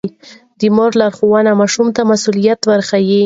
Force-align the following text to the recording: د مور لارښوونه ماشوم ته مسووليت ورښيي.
د 0.59 0.61
مور 0.75 0.91
لارښوونه 0.99 1.51
ماشوم 1.59 1.87
ته 1.95 2.01
مسووليت 2.11 2.59
ورښيي. 2.65 3.19